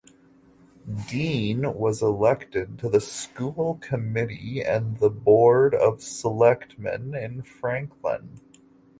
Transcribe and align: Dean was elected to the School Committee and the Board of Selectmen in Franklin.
Dean 1.07 1.71
was 1.75 2.01
elected 2.01 2.79
to 2.79 2.89
the 2.89 2.99
School 2.99 3.77
Committee 3.83 4.63
and 4.63 4.97
the 4.97 5.11
Board 5.11 5.75
of 5.75 6.01
Selectmen 6.01 7.13
in 7.13 7.43
Franklin. 7.43 8.39